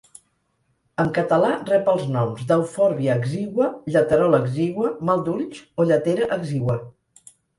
En 1.01 1.09
català 1.17 1.49
rep 1.67 1.89
els 1.93 2.07
noms 2.15 2.47
d'eufòrbia 2.53 3.17
exigua, 3.21 3.67
lleterola 3.95 4.41
exigua, 4.47 4.91
mal 5.11 5.23
d'ulls 5.27 5.61
o 5.85 5.89
lletera 5.91 6.33
exigua. 6.41 6.79